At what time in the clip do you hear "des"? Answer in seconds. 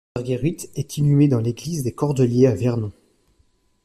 1.83-1.91